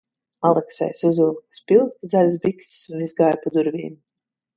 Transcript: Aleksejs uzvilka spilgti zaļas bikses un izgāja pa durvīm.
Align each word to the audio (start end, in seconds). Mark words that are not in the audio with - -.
Aleksejs 0.47 1.01
uzvilka 1.09 1.57
spilgti 1.57 2.09
zaļas 2.13 2.39
bikses 2.47 2.89
un 2.97 3.05
izgāja 3.09 3.39
pa 3.45 3.53
durvīm. 3.59 3.93